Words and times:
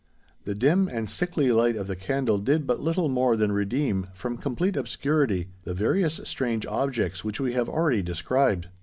The 0.45 0.55
dim 0.55 0.87
and 0.87 1.07
sickly 1.07 1.51
light 1.51 1.75
of 1.75 1.85
the 1.85 1.95
candle 1.95 2.39
did 2.39 2.65
but 2.65 2.79
little 2.79 3.07
more 3.07 3.37
than 3.37 3.51
redeem 3.51 4.07
from 4.15 4.35
complete 4.37 4.75
obscurity 4.75 5.49
the 5.63 5.75
various 5.75 6.19
strange 6.23 6.65
objects 6.65 7.23
which 7.23 7.39
we 7.39 7.53
have 7.53 7.69
already 7.69 8.01
described. 8.01 8.69